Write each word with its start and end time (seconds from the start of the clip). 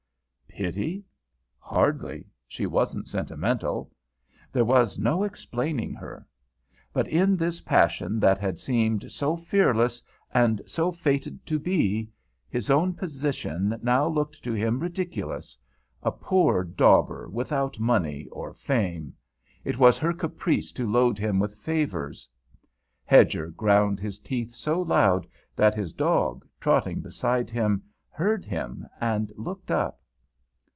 Pity? 0.53 1.05
Hardly; 1.59 2.27
she 2.45 2.65
wasn't 2.65 3.07
sentimental. 3.07 3.89
There 4.51 4.65
was 4.65 4.99
no 4.99 5.23
explaining 5.23 5.93
her. 5.93 6.27
But 6.91 7.07
in 7.07 7.37
this 7.37 7.61
passion 7.61 8.19
that 8.19 8.37
had 8.37 8.59
seemed 8.59 9.09
so 9.13 9.37
fearless 9.37 10.03
and 10.33 10.61
so 10.67 10.91
fated 10.91 11.45
to 11.45 11.57
be, 11.57 12.09
his 12.49 12.69
own 12.69 12.93
position 12.95 13.79
now 13.81 14.05
looked 14.07 14.43
to 14.43 14.51
him 14.51 14.81
ridiculous; 14.81 15.57
a 16.03 16.11
poor 16.11 16.65
dauber 16.65 17.29
without 17.29 17.79
money 17.79 18.27
or 18.29 18.53
fame, 18.53 19.13
it 19.63 19.77
was 19.79 19.97
her 19.99 20.11
caprice 20.11 20.73
to 20.73 20.85
load 20.85 21.17
him 21.17 21.39
with 21.39 21.57
favours. 21.57 22.27
Hedger 23.05 23.47
ground 23.51 24.01
his 24.01 24.19
teeth 24.19 24.53
so 24.53 24.81
loud 24.81 25.25
that 25.55 25.75
his 25.75 25.93
dog, 25.93 26.45
trotting 26.59 26.99
beside 26.99 27.49
him, 27.49 27.81
heard 28.09 28.43
him 28.43 28.85
and 28.99 29.31
looked 29.37 29.71
up. 29.71 29.97